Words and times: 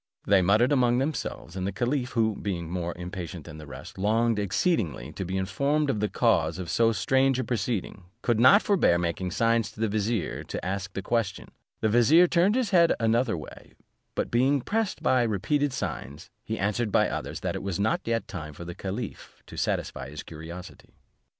They 0.25 0.41
muttered 0.41 0.71
among 0.71 0.97
themselves, 0.97 1.55
and 1.55 1.67
the 1.67 1.71
caliph, 1.71 2.13
who, 2.13 2.35
being 2.35 2.71
more 2.71 2.97
impatient 2.97 3.45
than 3.45 3.59
the 3.59 3.67
rest, 3.67 3.99
longed 3.99 4.39
exceedingly 4.39 5.11
to 5.11 5.23
be 5.23 5.37
informed 5.37 5.91
of 5.91 5.99
the 5.99 6.09
cause 6.09 6.57
of 6.57 6.71
so 6.71 6.91
strange 6.91 7.37
a 7.37 7.43
proceeding, 7.43 8.05
could 8.23 8.39
not 8.39 8.63
forbear 8.63 8.97
making 8.97 9.29
signs 9.29 9.71
to 9.71 9.79
the 9.79 9.87
vizier 9.87 10.43
to 10.45 10.65
ask 10.65 10.93
the 10.93 11.03
question: 11.03 11.49
the 11.81 11.87
vizier 11.89 12.25
turned 12.25 12.55
his 12.55 12.71
head 12.71 12.93
another 12.99 13.37
way; 13.37 13.73
but 14.15 14.31
being 14.31 14.61
pressed 14.61 15.03
by 15.03 15.21
repeated 15.21 15.71
signs, 15.71 16.31
he 16.43 16.57
answered 16.57 16.91
by 16.91 17.07
others, 17.07 17.41
that 17.41 17.55
it 17.55 17.61
was 17.61 17.79
not 17.79 18.01
yet 18.03 18.27
time 18.27 18.53
for 18.55 18.65
the 18.65 18.73
caliph 18.73 19.43
to 19.45 19.55
satisfy 19.55 20.09
his 20.09 20.23
curiosity. 20.23 20.95